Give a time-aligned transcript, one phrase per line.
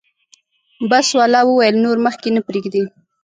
[0.89, 2.83] بس والا وویل نور مخکې نه پرېږدي.